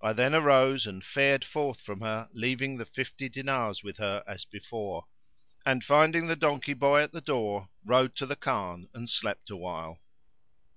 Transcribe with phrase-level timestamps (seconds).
[0.00, 4.44] I then arose and fared forth from her leaving the fifty dinars with her as
[4.44, 5.08] before;
[5.64, 9.98] and, finding the donkey boy at the door, rode to the Khan and slept awhile.